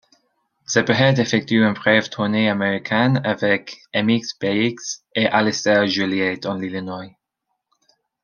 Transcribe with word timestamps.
Zebrahead 0.67 1.19
effectue 1.19 1.63
une 1.63 1.75
brève 1.75 2.09
tournée 2.09 2.49
américaine 2.49 3.21
avec 3.23 3.77
MxPx 3.93 5.03
et 5.13 5.27
Allister 5.27 5.69
à 5.69 5.85
Joliet, 5.85 6.37
dans 6.37 6.55
l'Illinois. 6.55 7.11